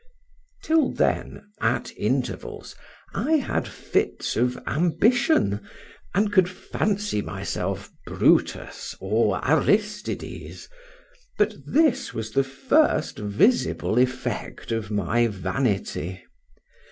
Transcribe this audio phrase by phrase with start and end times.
[0.63, 2.73] Till then, at intervals,
[3.13, 5.61] I had fits of ambition,
[6.15, 10.69] and could fancy myself Brutus or Aristides,
[11.37, 16.23] but this was the first visible effect of my vanity.